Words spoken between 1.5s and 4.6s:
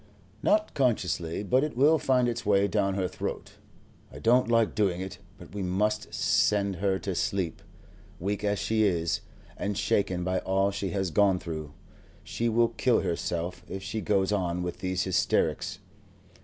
it will find its way down her throat. I don't